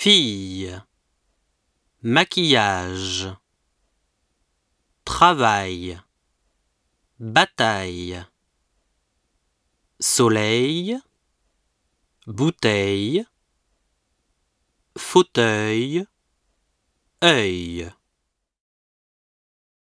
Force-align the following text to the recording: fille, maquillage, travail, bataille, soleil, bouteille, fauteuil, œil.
fille, 0.00 0.80
maquillage, 2.02 3.34
travail, 5.04 6.00
bataille, 7.18 8.24
soleil, 9.98 11.00
bouteille, 12.28 13.26
fauteuil, 14.96 16.06
œil. 17.24 17.90